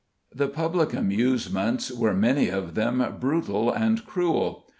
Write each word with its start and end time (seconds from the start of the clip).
The 0.33 0.47
public 0.47 0.93
amusements 0.95 1.91
were 1.91 2.15
many 2.15 2.49
of 2.49 2.73
them 2.73 3.05
brutal 3.19 3.69
and 3.71 4.03
cruel. 4.03 4.65